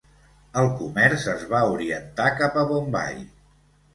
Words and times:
El 0.61 0.69
comerç 0.79 1.25
es 1.33 1.43
va 1.51 1.59
orientar 1.75 2.27
cap 2.41 2.57
a 2.61 2.65
Bombai. 2.71 3.21